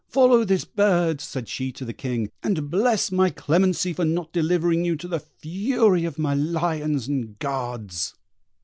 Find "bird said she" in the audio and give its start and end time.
0.65-1.71